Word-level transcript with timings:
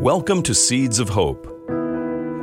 Welcome 0.00 0.42
to 0.44 0.54
Seeds 0.54 0.98
of 0.98 1.10
Hope. 1.10 1.46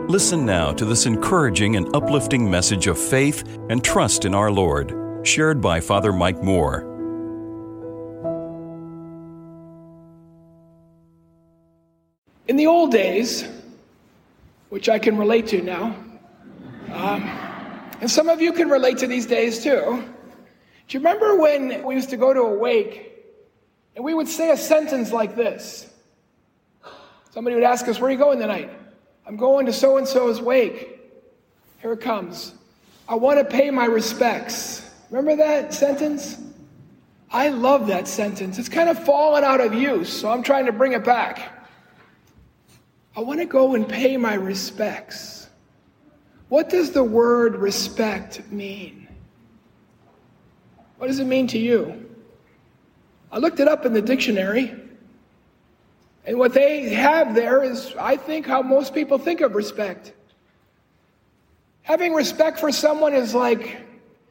Listen 0.07 0.45
now 0.45 0.71
to 0.73 0.85
this 0.85 1.07
encouraging 1.07 1.75
and 1.75 1.87
uplifting 1.95 2.51
message 2.51 2.85
of 2.85 2.99
faith 2.99 3.43
and 3.71 3.83
trust 3.83 4.25
in 4.25 4.35
our 4.35 4.51
Lord, 4.51 4.93
shared 5.23 5.59
by 5.59 5.79
Father 5.79 6.13
Mike 6.13 6.43
Moore. 6.43 6.81
In 12.47 12.57
the 12.57 12.67
old 12.67 12.91
days, 12.91 13.43
which 14.69 14.87
I 14.87 14.99
can 14.99 15.17
relate 15.17 15.47
to 15.47 15.63
now, 15.63 15.95
um, 16.93 17.23
and 18.01 18.11
some 18.11 18.29
of 18.29 18.39
you 18.39 18.53
can 18.53 18.69
relate 18.69 18.99
to 18.99 19.07
these 19.07 19.25
days 19.25 19.63
too. 19.63 20.03
Do 20.87 20.95
you 20.95 20.99
remember 20.99 21.39
when 21.39 21.83
we 21.83 21.95
used 21.95 22.11
to 22.11 22.17
go 22.17 22.35
to 22.35 22.41
a 22.41 22.55
wake 22.55 23.13
and 23.95 24.05
we 24.05 24.13
would 24.13 24.27
say 24.27 24.51
a 24.51 24.57
sentence 24.57 25.11
like 25.11 25.35
this? 25.35 25.91
Somebody 27.37 27.53
would 27.53 27.65
ask 27.65 27.87
us, 27.87 27.99
Where 27.99 28.09
are 28.09 28.11
you 28.11 28.17
going 28.17 28.39
tonight? 28.39 28.71
I'm 29.27 29.37
going 29.37 29.67
to 29.67 29.71
so 29.71 29.97
and 29.97 30.07
so's 30.07 30.41
wake. 30.41 30.99
Here 31.83 31.93
it 31.93 32.01
comes. 32.01 32.55
I 33.07 33.13
want 33.13 33.37
to 33.37 33.45
pay 33.45 33.69
my 33.69 33.85
respects. 33.85 34.89
Remember 35.11 35.35
that 35.35 35.71
sentence? 35.71 36.39
I 37.29 37.49
love 37.49 37.85
that 37.89 38.07
sentence. 38.07 38.57
It's 38.57 38.69
kind 38.69 38.89
of 38.89 38.97
fallen 39.05 39.43
out 39.43 39.61
of 39.61 39.75
use, 39.75 40.11
so 40.11 40.31
I'm 40.31 40.41
trying 40.41 40.65
to 40.65 40.71
bring 40.71 40.93
it 40.93 41.03
back. 41.03 41.67
I 43.15 43.19
want 43.19 43.39
to 43.39 43.45
go 43.45 43.75
and 43.75 43.87
pay 43.87 44.17
my 44.17 44.33
respects. 44.33 45.47
What 46.49 46.69
does 46.69 46.89
the 46.89 47.03
word 47.03 47.55
respect 47.57 48.51
mean? 48.51 49.07
What 50.97 51.05
does 51.05 51.19
it 51.19 51.27
mean 51.27 51.45
to 51.49 51.59
you? 51.59 52.09
I 53.31 53.37
looked 53.37 53.59
it 53.59 53.67
up 53.67 53.85
in 53.85 53.93
the 53.93 54.01
dictionary. 54.01 54.86
And 56.27 56.37
what 56.37 56.53
they 56.53 56.89
have 56.89 57.33
there 57.33 57.63
is, 57.63 57.95
I 57.97 58.17
think, 58.17 58.45
how 58.45 58.61
most 58.61 58.93
people 58.93 59.17
think 59.17 59.39
of 59.39 59.55
respect. 59.55 60.11
Having 61.83 62.13
respect 62.13 62.59
for 62.59 62.69
someone 62.69 63.13
is 63.13 63.33
like 63.33 63.77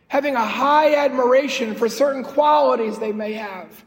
having 0.09 0.35
a 0.35 0.45
high 0.45 0.95
admiration 0.95 1.75
for 1.75 1.89
certain 1.89 2.23
qualities 2.23 2.99
they 2.99 3.13
may 3.13 3.33
have. 3.33 3.83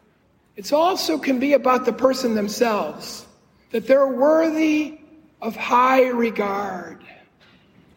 It 0.56 0.74
also 0.74 1.20
can 1.20 1.40
be 1.40 1.54
about 1.54 1.86
the 1.86 1.94
person 1.94 2.34
themselves, 2.34 3.28
that 3.70 3.86
they're 3.86 4.08
worthy 4.08 5.00
of 5.40 5.56
high 5.56 6.08
regard. 6.08 7.04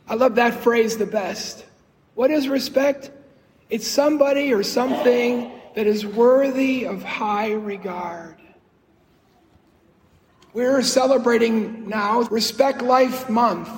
I 0.07 0.15
love 0.15 0.35
that 0.35 0.53
phrase 0.63 0.99
the 0.99 1.07
best. 1.07 1.65
What 2.17 2.31
is 2.31 2.49
respect? 2.49 3.11
It's 3.71 3.89
somebody 3.89 4.53
or 4.53 4.63
something 4.63 5.51
that 5.75 5.87
is 5.87 6.05
worthy 6.05 6.87
of 6.87 7.03
high 7.03 7.53
regard. 7.53 8.37
We're 10.55 10.83
celebrating 10.83 11.89
now 11.89 12.25
Respect 12.25 12.83
Life 12.83 13.31
Month. 13.31 13.71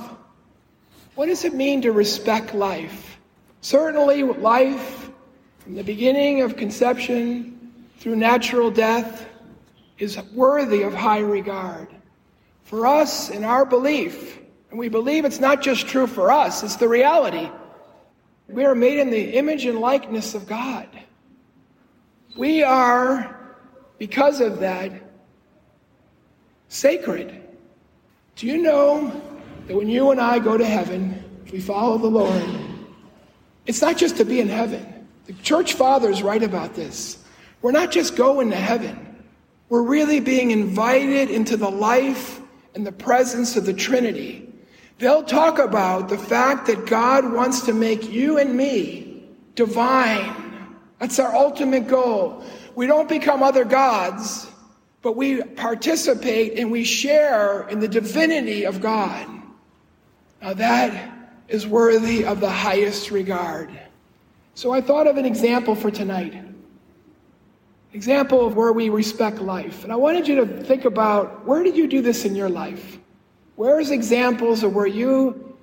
What 1.15 1.27
does 1.27 1.45
it 1.45 1.55
mean 1.55 1.83
to 1.83 1.93
respect 1.93 2.53
life? 2.53 3.17
Certainly, 3.61 4.25
life 4.25 5.09
from 5.61 5.77
the 5.77 5.85
beginning 5.85 6.41
of 6.43 6.57
conception 6.57 7.85
through 7.99 8.17
natural 8.17 8.73
death 8.73 9.29
is 9.99 10.21
worthy 10.33 10.83
of 10.83 10.93
high 10.93 11.21
regard. 11.21 11.87
For 12.65 12.89
us, 12.89 13.31
in 13.31 13.45
our 13.45 13.65
belief, 13.65 14.41
and 14.71 14.79
we 14.79 14.89
believe 14.89 15.25
it's 15.25 15.39
not 15.39 15.63
just 15.63 15.87
true 15.87 16.09
for 16.09 16.33
us, 16.33 16.65
it's 16.65 16.75
the 16.75 16.89
reality. 16.89 17.49
We 18.49 18.65
are 18.65 18.75
made 18.75 18.99
in 18.99 19.11
the 19.11 19.37
image 19.37 19.65
and 19.65 19.79
likeness 19.79 20.35
of 20.35 20.49
God. 20.49 20.89
We 22.37 22.65
are, 22.65 23.57
because 23.97 24.41
of 24.41 24.59
that, 24.59 25.04
sacred. 26.69 27.41
Do 28.37 28.47
you 28.47 28.63
know 28.63 29.23
that 29.67 29.77
when 29.77 29.89
you 29.89 30.11
and 30.11 30.21
I 30.21 30.39
go 30.39 30.57
to 30.57 30.65
heaven, 30.65 31.23
if 31.47 31.53
we 31.53 31.61
follow 31.61 31.99
the 31.99 32.09
Lord, 32.09 32.45
it's 33.67 33.81
not 33.81 33.97
just 33.97 34.17
to 34.19 34.25
be 34.25 34.41
in 34.41 34.49
heaven. 34.49 35.07
The 35.27 35.33
church 35.35 35.75
fathers 35.75 36.23
write 36.23 36.43
about 36.43 36.75
this. 36.75 37.19
We're 37.63 37.73
not 37.73 37.91
just 37.91 38.17
going 38.17 38.51
to 38.51 38.57
heaven, 38.57 39.23
we're 39.69 39.83
really 39.83 40.21
being 40.21 40.51
invited 40.51 41.31
into 41.31 41.57
the 41.57 41.71
life 41.71 42.41
and 42.75 42.87
the 42.87 42.93
presence 42.93 43.57
of 43.57 43.65
the 43.65 43.73
Trinity. 43.73 44.53
They'll 44.99 45.25
talk 45.25 45.59
about 45.59 46.09
the 46.09 46.19
fact 46.19 46.67
that 46.67 46.87
God 46.87 47.33
wants 47.33 47.63
to 47.63 47.73
make 47.73 48.11
you 48.11 48.39
and 48.39 48.57
me 48.57 49.27
divine. 49.55 50.77
That's 50.99 51.19
our 51.19 51.35
ultimate 51.35 51.89
goal. 51.89 52.45
We 52.75 52.87
don't 52.87 53.09
become 53.09 53.43
other 53.43 53.65
gods 53.65 54.47
but 55.05 55.17
we 55.17 55.43
participate 55.43 56.59
and 56.59 56.71
we 56.73 56.83
share 56.83 57.69
in 57.69 57.79
the 57.79 57.87
divinity 57.87 58.65
of 58.65 58.81
God. 58.81 59.29
Now 60.41 60.55
that 60.55 61.13
is 61.47 61.67
worthy 61.67 62.25
of 62.25 62.41
the 62.41 62.49
highest 62.49 63.11
regard. 63.11 63.79
So 64.55 64.73
I 64.73 64.81
thought 64.81 65.07
of 65.07 65.19
an 65.19 65.27
example 65.27 65.75
for 65.75 65.91
tonight. 65.91 66.43
Example 67.93 68.47
of 68.47 68.57
where 68.57 68.73
we 68.73 68.89
respect 68.89 69.41
life. 69.41 69.85
And 69.85 69.93
I 69.93 69.97
wanted 69.97 70.27
you 70.27 70.37
to 70.37 70.47
think 70.65 70.87
about 70.87 71.45
where 71.47 71.63
did 71.63 71.77
you 71.77 71.87
do 71.87 72.01
this 72.01 72.25
in 72.25 72.35
your 72.35 72.49
life? 72.49 72.99
Where's 73.57 73.91
examples 73.91 74.63
of 74.63 74.75
where 74.75 74.87
you 74.87 75.55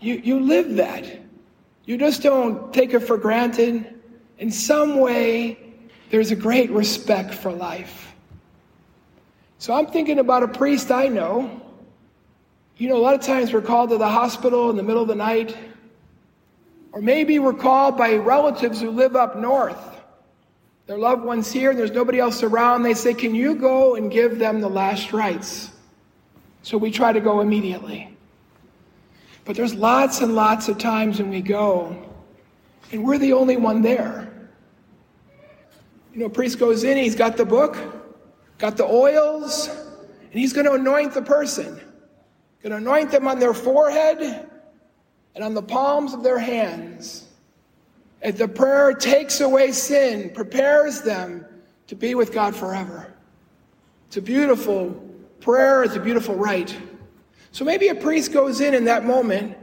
you 0.00 0.14
you 0.24 0.40
live 0.40 0.74
that? 0.74 1.04
You 1.84 1.96
just 1.98 2.20
don't 2.20 2.74
take 2.74 2.94
it 2.94 3.00
for 3.00 3.16
granted. 3.16 4.02
In 4.38 4.50
some 4.50 4.98
way, 4.98 5.56
there's 6.10 6.32
a 6.32 6.36
great 6.36 6.70
respect 6.72 7.32
for 7.32 7.52
life. 7.52 8.11
So 9.62 9.72
I'm 9.72 9.86
thinking 9.86 10.18
about 10.18 10.42
a 10.42 10.48
priest 10.48 10.90
I 10.90 11.06
know. 11.06 11.62
You 12.78 12.88
know, 12.88 12.96
a 12.96 12.98
lot 12.98 13.14
of 13.14 13.20
times 13.20 13.52
we're 13.52 13.62
called 13.62 13.90
to 13.90 13.96
the 13.96 14.08
hospital 14.08 14.70
in 14.70 14.76
the 14.76 14.82
middle 14.82 15.02
of 15.02 15.06
the 15.06 15.14
night, 15.14 15.56
or 16.90 17.00
maybe 17.00 17.38
we're 17.38 17.54
called 17.54 17.96
by 17.96 18.16
relatives 18.16 18.80
who 18.80 18.90
live 18.90 19.14
up 19.14 19.36
north. 19.36 19.78
Their 20.86 20.98
loved 20.98 21.22
ones 21.22 21.52
here, 21.52 21.70
and 21.70 21.78
there's 21.78 21.92
nobody 21.92 22.18
else 22.18 22.42
around. 22.42 22.82
They 22.82 22.94
say, 22.94 23.14
Can 23.14 23.36
you 23.36 23.54
go 23.54 23.94
and 23.94 24.10
give 24.10 24.40
them 24.40 24.60
the 24.60 24.68
last 24.68 25.12
rites? 25.12 25.70
So 26.64 26.76
we 26.76 26.90
try 26.90 27.12
to 27.12 27.20
go 27.20 27.40
immediately. 27.40 28.16
But 29.44 29.54
there's 29.54 29.76
lots 29.76 30.22
and 30.22 30.34
lots 30.34 30.68
of 30.68 30.78
times 30.78 31.20
when 31.20 31.30
we 31.30 31.40
go, 31.40 31.96
and 32.90 33.04
we're 33.04 33.18
the 33.18 33.34
only 33.34 33.58
one 33.58 33.80
there. 33.80 34.28
You 36.12 36.18
know, 36.18 36.28
priest 36.28 36.58
goes 36.58 36.82
in, 36.82 36.96
he's 36.96 37.14
got 37.14 37.36
the 37.36 37.44
book, 37.44 38.01
got 38.62 38.76
the 38.76 38.84
oils, 38.84 39.66
and 39.66 40.40
he's 40.40 40.52
going 40.52 40.64
to 40.64 40.74
anoint 40.74 41.12
the 41.12 41.20
person. 41.20 41.80
Going 42.62 42.70
to 42.70 42.76
anoint 42.76 43.10
them 43.10 43.26
on 43.26 43.40
their 43.40 43.54
forehead 43.54 44.48
and 45.34 45.42
on 45.42 45.52
the 45.52 45.62
palms 45.62 46.14
of 46.14 46.22
their 46.22 46.38
hands. 46.38 47.26
As 48.22 48.36
the 48.36 48.46
prayer 48.46 48.92
takes 48.92 49.40
away 49.40 49.72
sin, 49.72 50.30
prepares 50.30 51.02
them 51.02 51.44
to 51.88 51.96
be 51.96 52.14
with 52.14 52.32
God 52.32 52.54
forever. 52.54 53.12
It's 54.06 54.18
a 54.18 54.22
beautiful 54.22 54.90
prayer, 55.40 55.82
it's 55.82 55.96
a 55.96 56.00
beautiful 56.00 56.36
rite. 56.36 56.78
So 57.50 57.64
maybe 57.64 57.88
a 57.88 57.96
priest 57.96 58.32
goes 58.32 58.60
in 58.60 58.74
in 58.74 58.84
that 58.84 59.04
moment, 59.04 59.58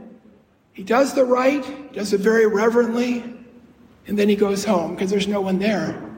he 0.74 0.82
does 0.82 1.14
the 1.14 1.24
rite, 1.24 1.94
does 1.94 2.12
it 2.12 2.20
very 2.20 2.46
reverently, 2.46 3.24
and 4.06 4.18
then 4.18 4.28
he 4.28 4.36
goes 4.36 4.62
home 4.62 4.94
because 4.94 5.08
there's 5.08 5.26
no 5.26 5.40
one 5.40 5.58
there. 5.58 6.09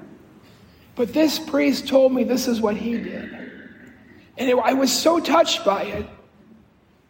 But 0.95 1.13
this 1.13 1.39
priest 1.39 1.89
told 1.89 2.13
me 2.13 2.25
this 2.25 2.49
is 2.49 2.61
what 2.61 2.77
he 2.77 2.99
did. 2.99 3.33
And 4.39 4.51
it, 4.51 4.57
I 4.57 4.73
was 4.75 4.93
so 4.93 5.21
touched 5.21 5.65
by 5.65 5.85
it. 5.85 6.07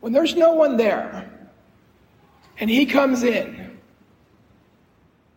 When 0.00 0.12
there's 0.12 0.34
no 0.34 0.54
one 0.54 0.76
there 0.76 1.30
and 2.58 2.68
he 2.68 2.86
comes 2.86 3.22
in, 3.22 3.78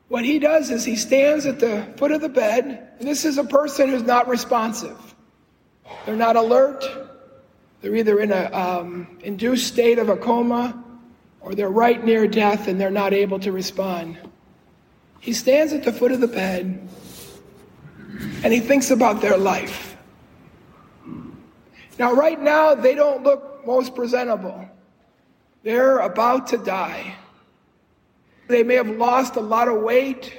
what 0.08 0.26
he 0.26 0.40
does 0.40 0.70
is 0.70 0.86
he 0.86 0.96
stands 0.96 1.46
at 1.46 1.60
the 1.60 1.88
foot 1.98 2.12
of 2.12 2.22
the 2.22 2.30
bed. 2.30 2.90
This 3.00 3.26
is 3.26 3.38
a 3.38 3.44
person 3.44 3.90
who's 3.90 4.04
not 4.04 4.28
responsive. 4.28 5.16
They're 6.06 6.16
not 6.16 6.36
alert. 6.36 6.84
They're 7.82 7.96
either 7.96 8.20
in 8.20 8.32
a 8.32 8.46
um, 8.52 9.20
induced 9.22 9.68
state 9.68 10.00
of 10.00 10.10
a 10.10 10.18
coma 10.18 10.84
or 11.42 11.54
they're 11.54 11.70
right 11.70 12.04
near 12.04 12.28
death 12.28 12.68
and 12.68 12.82
they're 12.82 12.92
not 12.92 13.14
able 13.14 13.40
to 13.40 13.52
respond. 13.52 14.18
He 15.20 15.34
stands 15.34 15.74
at 15.74 15.84
the 15.84 15.94
foot 15.94 16.12
of 16.12 16.22
the 16.22 16.28
bed 16.28 16.88
and 18.44 18.54
he 18.54 18.60
thinks 18.60 18.92
about 18.92 19.22
their 19.22 19.38
life. 19.38 19.98
Now, 21.98 22.14
right 22.14 22.40
now, 22.40 22.76
they 22.76 22.94
don't 22.94 23.24
look 23.24 23.66
most 23.66 23.96
presentable. 23.96 24.70
They're 25.64 26.00
about 26.00 26.48
to 26.48 26.58
die. 26.58 27.16
They 28.48 28.64
may 28.64 28.76
have 28.76 28.90
lost 28.90 29.36
a 29.36 29.42
lot 29.42 29.68
of 29.68 29.82
weight. 29.82 30.34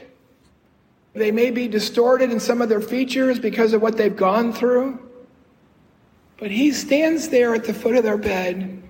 They 1.15 1.33
may 1.33 1.51
be 1.51 1.67
distorted 1.67 2.31
in 2.31 2.39
some 2.39 2.61
of 2.63 2.69
their 2.69 2.81
features 2.81 3.39
because 3.39 3.73
of 3.73 3.83
what 3.83 3.97
they've 3.97 4.15
gone 4.15 4.53
through. 4.53 5.01
But 6.39 6.51
he 6.51 6.71
stands 6.73 7.29
there 7.29 7.55
at 7.55 7.65
the 7.65 7.73
foot 7.73 7.97
of 7.97 8.05
their 8.05 8.19
bed 8.19 8.83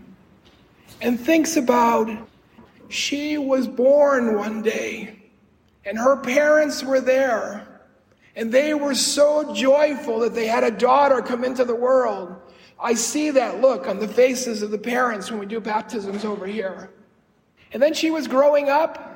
and 1.01 1.19
thinks 1.19 1.57
about 1.57 2.11
she 2.89 3.39
was 3.39 3.67
born 3.69 4.37
one 4.37 4.63
day 4.63 5.31
and 5.85 5.97
her 5.97 6.17
parents 6.17 6.83
were 6.83 7.01
there 7.01 7.76
and 8.37 8.53
they 8.53 8.75
were 8.75 8.95
so 8.95 9.55
joyful 9.55 10.21
that 10.21 10.35
they 10.35 10.47
had 10.47 10.63
a 10.63 10.71
daughter 10.71 11.23
come 11.23 11.43
into 11.43 11.65
the 11.65 11.75
world. 11.75 12.37
I 12.79 12.93
see 12.93 13.31
that 13.31 13.63
look 13.63 13.89
on 13.89 13.99
the 13.99 14.07
faces 14.07 14.61
of 14.61 14.71
the 14.71 14.79
parents 14.79 15.31
when 15.31 15.41
we 15.41 15.47
do 15.47 15.59
baptisms 15.59 16.23
over 16.27 16.47
here. 16.47 16.91
And 17.73 17.83
then 17.83 17.95
she 17.95 18.11
was 18.11 18.29
growing 18.29 18.69
up, 18.69 19.15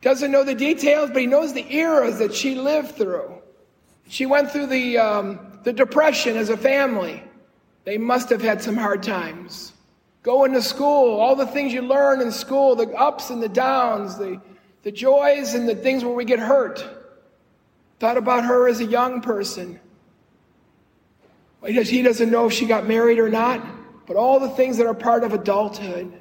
doesn't 0.00 0.30
know 0.32 0.42
the 0.42 0.54
details, 0.54 1.10
but 1.10 1.20
he 1.20 1.26
knows 1.26 1.52
the 1.52 1.70
eras 1.70 2.18
that 2.18 2.34
she 2.34 2.54
lived 2.54 2.96
through. 2.96 3.34
She 4.08 4.24
went 4.24 4.50
through 4.50 4.68
the, 4.68 4.96
um, 4.98 5.58
the 5.62 5.72
depression 5.74 6.38
as 6.38 6.48
a 6.48 6.56
family. 6.56 7.22
They 7.84 7.98
must 7.98 8.30
have 8.30 8.40
had 8.40 8.62
some 8.62 8.76
hard 8.76 9.02
times. 9.02 9.74
Going 10.22 10.54
to 10.54 10.62
school, 10.62 11.20
all 11.20 11.36
the 11.36 11.46
things 11.46 11.74
you 11.74 11.82
learn 11.82 12.22
in 12.22 12.32
school, 12.32 12.74
the 12.74 12.90
ups 12.92 13.28
and 13.28 13.42
the 13.42 13.48
downs, 13.50 14.16
the, 14.16 14.40
the 14.82 14.90
joys 14.90 15.52
and 15.52 15.68
the 15.68 15.74
things 15.74 16.04
where 16.04 16.14
we 16.14 16.24
get 16.24 16.38
hurt. 16.38 16.95
Thought 17.98 18.16
about 18.16 18.44
her 18.44 18.68
as 18.68 18.80
a 18.80 18.84
young 18.84 19.20
person. 19.20 19.80
He 21.64 22.02
doesn't 22.02 22.30
know 22.30 22.46
if 22.46 22.52
she 22.52 22.66
got 22.66 22.86
married 22.86 23.18
or 23.18 23.28
not, 23.28 23.66
but 24.06 24.16
all 24.16 24.38
the 24.38 24.50
things 24.50 24.76
that 24.76 24.86
are 24.86 24.94
part 24.94 25.24
of 25.24 25.32
adulthood, 25.32 26.12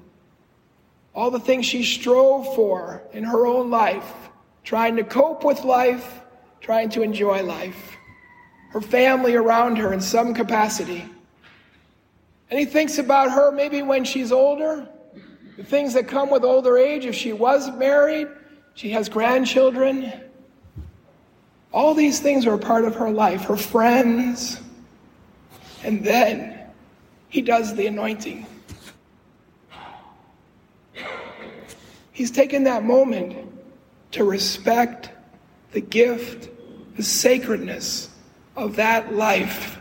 all 1.14 1.30
the 1.30 1.40
things 1.40 1.66
she 1.66 1.84
strove 1.84 2.56
for 2.56 3.04
in 3.14 3.24
her 3.24 3.46
own 3.46 3.70
life, 3.70 4.12
trying 4.64 4.96
to 4.96 5.04
cope 5.04 5.44
with 5.44 5.64
life, 5.64 6.22
trying 6.62 6.90
to 6.90 7.04
enjoy 7.04 7.44
life, 7.44 7.96
her 8.72 8.82
family 8.82 9.36
around 9.36 9.76
her 9.78 9.94
in 9.94 10.02
some 10.02 10.34
capacity. 10.34 11.06
And 12.50 12.60
he 12.60 12.66
thinks 12.66 12.98
about 12.98 13.32
her 13.32 13.52
maybe 13.52 13.82
when 13.82 14.04
she's 14.04 14.32
older, 14.32 14.88
the 15.58 15.64
things 15.64 15.94
that 15.94 16.08
come 16.08 16.30
with 16.32 16.44
older 16.44 16.78
age, 16.78 17.06
if 17.06 17.16
she 17.16 17.34
was 17.34 17.70
married, 17.72 18.28
she 18.74 18.90
has 18.92 19.10
grandchildren. 19.10 20.12
All 21.76 21.94
these 21.94 22.22
things 22.22 22.46
were 22.46 22.54
a 22.54 22.58
part 22.58 22.86
of 22.86 22.96
her 22.96 23.10
life, 23.10 23.44
her 23.44 23.58
friends. 23.58 24.62
And 25.84 26.06
then 26.06 26.58
he 27.28 27.42
does 27.42 27.76
the 27.76 27.86
anointing. 27.86 28.46
He's 32.14 32.32
taken 32.32 32.64
that 32.64 32.86
moment 32.86 33.52
to 34.12 34.24
respect 34.24 35.10
the 35.74 35.82
gift, 35.82 36.48
the 36.96 37.04
sacredness 37.04 38.10
of 38.56 38.78
that 38.78 39.14
life 39.14 39.78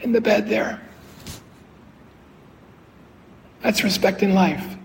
in 0.00 0.10
the 0.10 0.20
bed 0.20 0.48
there. 0.48 0.82
That's 3.62 3.84
respecting 3.84 4.34
life. 4.34 4.76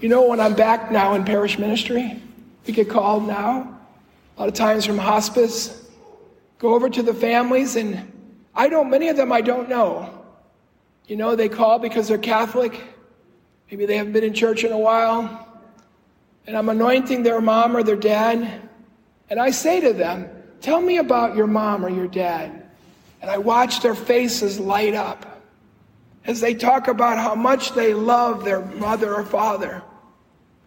You 0.00 0.10
know, 0.10 0.28
when 0.28 0.38
I'm 0.38 0.54
back 0.54 0.92
now 0.92 1.14
in 1.14 1.24
parish 1.24 1.58
ministry, 1.58 2.22
we 2.64 2.72
get 2.72 2.88
called 2.88 3.26
now, 3.26 3.75
a 4.36 4.40
lot 4.40 4.48
of 4.48 4.54
times 4.54 4.84
from 4.84 4.98
hospice, 4.98 5.88
go 6.58 6.74
over 6.74 6.90
to 6.90 7.02
the 7.02 7.14
families, 7.14 7.76
and 7.76 8.12
I 8.54 8.68
don't, 8.68 8.90
many 8.90 9.08
of 9.08 9.16
them 9.16 9.32
I 9.32 9.40
don't 9.40 9.68
know. 9.68 10.24
You 11.06 11.16
know, 11.16 11.36
they 11.36 11.48
call 11.48 11.78
because 11.78 12.08
they're 12.08 12.18
Catholic. 12.18 12.82
Maybe 13.70 13.86
they 13.86 13.96
haven't 13.96 14.12
been 14.12 14.24
in 14.24 14.34
church 14.34 14.64
in 14.64 14.72
a 14.72 14.78
while. 14.78 15.42
And 16.46 16.56
I'm 16.56 16.68
anointing 16.68 17.22
their 17.22 17.40
mom 17.40 17.76
or 17.76 17.82
their 17.82 17.96
dad. 17.96 18.68
And 19.30 19.40
I 19.40 19.50
say 19.50 19.80
to 19.80 19.92
them, 19.92 20.28
Tell 20.60 20.80
me 20.80 20.98
about 20.98 21.36
your 21.36 21.46
mom 21.46 21.84
or 21.84 21.90
your 21.90 22.08
dad. 22.08 22.66
And 23.22 23.30
I 23.30 23.38
watch 23.38 23.80
their 23.80 23.94
faces 23.94 24.58
light 24.58 24.94
up 24.94 25.42
as 26.24 26.40
they 26.40 26.54
talk 26.54 26.88
about 26.88 27.18
how 27.18 27.34
much 27.34 27.72
they 27.72 27.94
love 27.94 28.44
their 28.44 28.64
mother 28.64 29.14
or 29.14 29.24
father. 29.24 29.82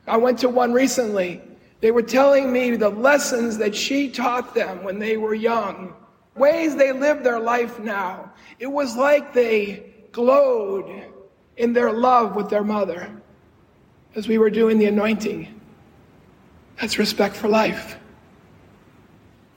I 0.08 0.18
went 0.18 0.40
to 0.40 0.50
one 0.50 0.72
recently. 0.74 1.42
They 1.82 1.92
were 1.92 2.02
telling 2.02 2.52
me 2.52 2.76
the 2.76 2.90
lessons 2.90 3.58
that 3.58 3.74
she 3.74 4.10
taught 4.10 4.54
them 4.54 4.84
when 4.84 5.00
they 5.00 5.16
were 5.18 5.34
young, 5.34 5.94
ways 6.36 6.76
they 6.76 6.92
live 6.92 7.24
their 7.24 7.40
life 7.40 7.80
now. 7.80 8.32
It 8.60 8.68
was 8.68 8.98
like 8.98 9.34
they 9.34 9.94
glowed 10.12 11.06
in 11.58 11.74
their 11.74 11.92
love 11.92 12.36
with 12.36 12.50
their 12.50 12.64
mother 12.64 13.10
as 14.16 14.28
we 14.28 14.38
were 14.38 14.50
doing 14.50 14.78
the 14.78 14.86
anointing. 14.86 15.62
That's 16.82 16.98
respect 16.98 17.36
for 17.36 17.48
life. 17.48 17.98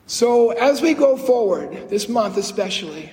So, 0.06 0.50
as 0.50 0.82
we 0.82 0.94
go 0.94 1.16
forward, 1.16 1.88
this 1.88 2.08
month 2.08 2.36
especially, 2.36 3.12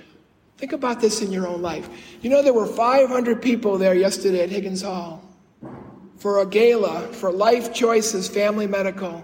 think 0.58 0.74
about 0.74 1.00
this 1.00 1.22
in 1.22 1.32
your 1.32 1.48
own 1.48 1.62
life. 1.62 1.88
You 2.22 2.30
know, 2.30 2.44
there 2.44 2.54
were 2.54 2.66
500 2.66 3.42
people 3.42 3.78
there 3.78 3.94
yesterday 3.94 4.42
at 4.42 4.50
Higgins 4.50 4.82
Hall 4.82 5.24
for 6.20 6.42
a 6.42 6.46
gala 6.46 7.08
for 7.14 7.32
Life 7.32 7.74
Choices 7.74 8.28
Family 8.28 8.68
Medical, 8.68 9.24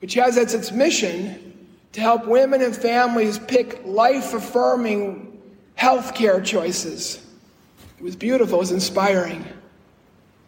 which 0.00 0.14
has 0.14 0.38
as 0.38 0.54
its 0.54 0.70
mission 0.70 1.68
to 1.92 2.00
help 2.00 2.26
women 2.26 2.62
and 2.62 2.74
families 2.74 3.38
pick 3.38 3.84
life 3.84 4.32
affirming 4.32 5.40
health 5.74 6.14
care 6.14 6.40
choices. 6.40 7.26
It 7.98 8.04
was 8.04 8.14
beautiful, 8.14 8.56
it 8.56 8.60
was 8.60 8.72
inspiring. 8.72 9.44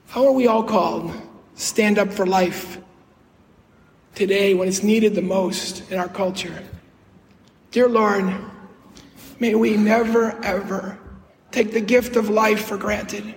How 0.07 0.27
are 0.27 0.33
we 0.33 0.47
all 0.47 0.63
called? 0.63 1.13
Stand 1.55 1.99
up 1.99 2.13
for 2.13 2.25
life 2.25 2.79
today 4.15 4.55
when 4.55 4.69
it's 4.69 4.83
needed 4.83 5.15
the 5.15 5.23
most 5.23 5.91
in 5.91 5.99
our 5.99 6.09
culture. 6.09 6.63
Dear 7.73 7.89
Lord, 7.89 8.33
may 9.41 9.55
we 9.55 9.77
never, 9.77 10.33
ever 10.45 10.99
take 11.51 11.73
the 11.73 11.81
gift 11.81 12.15
of 12.17 12.31
life 12.31 12.67
for 12.67 12.77
granted. 12.77 13.35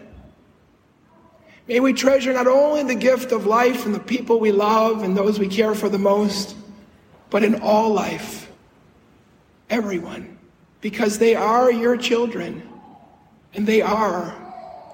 May 1.68 1.80
we 1.80 1.94
treasure 1.94 2.34
not 2.34 2.48
only 2.48 2.84
the 2.84 2.96
gift 2.96 3.32
of 3.32 3.46
life 3.46 3.86
and 3.86 3.94
the 3.94 4.00
people 4.00 4.40
we 4.40 4.52
love 4.52 5.04
and 5.04 5.16
those 5.16 5.40
we 5.40 5.48
care 5.48 5.76
for 5.76 5.90
the 5.90 6.00
most, 6.00 6.56
but 7.30 7.44
in 7.44 7.62
all 7.62 7.94
life, 7.94 8.52
everyone, 9.70 10.38
because 10.82 11.18
they 11.18 11.36
are 11.36 11.72
your 11.72 11.96
children 11.98 12.68
and 13.54 13.68
they 13.68 13.82
are 13.82 14.36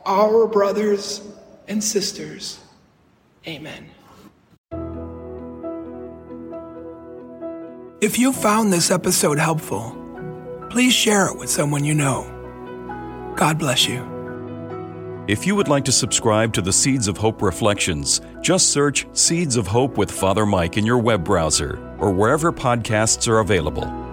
our 0.05 0.47
brothers 0.47 1.21
and 1.67 1.83
sisters. 1.83 2.59
Amen. 3.47 3.89
If 7.99 8.19
you 8.19 8.31
found 8.31 8.71
this 8.71 8.91
episode 8.91 9.39
helpful, 9.39 9.97
please 10.69 10.93
share 10.93 11.27
it 11.27 11.37
with 11.37 11.49
someone 11.49 11.83
you 11.83 11.95
know. 11.95 12.33
God 13.35 13.57
bless 13.57 13.87
you. 13.87 14.16
If 15.27 15.45
you 15.45 15.57
would 15.57 15.67
like 15.67 15.83
to 15.83 15.91
subscribe 15.91 16.53
to 16.53 16.61
the 16.61 16.71
Seeds 16.71 17.09
of 17.09 17.17
Hope 17.17 17.41
Reflections, 17.41 18.21
just 18.39 18.69
search 18.69 19.05
Seeds 19.11 19.57
of 19.57 19.67
Hope 19.67 19.97
with 19.97 20.09
Father 20.09 20.45
Mike 20.45 20.77
in 20.77 20.85
your 20.85 20.99
web 20.99 21.25
browser 21.25 21.85
or 21.99 22.11
wherever 22.11 22.53
podcasts 22.53 23.27
are 23.27 23.39
available. 23.39 24.06